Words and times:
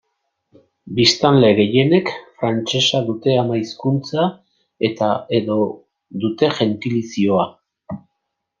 Biztanle 0.99 1.51
gehienek 1.59 2.09
frantsesa 2.39 3.01
dute 3.11 3.37
ama 3.43 3.59
hizkuntza 3.59 4.27
eta 4.91 5.13
edo 5.41 5.61
dute 6.25 6.53
jentilizioa. 6.63 7.49